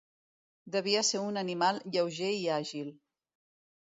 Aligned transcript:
Devia 0.75 1.03
ser 1.09 1.21
un 1.25 1.37
animal 1.43 1.81
lleuger 1.97 2.33
i 2.39 2.43
àgil. 2.57 2.91